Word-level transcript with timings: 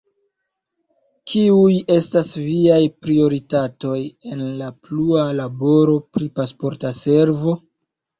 Kiuj 1.31 1.73
estas 1.95 2.31
viaj 2.45 2.79
prioritatoj 3.07 3.97
en 4.31 4.41
la 4.63 4.71
plua 4.87 5.27
laboro 5.41 5.99
pri 6.17 6.31
Pasporta 6.41 6.93
Servo? 7.03 7.55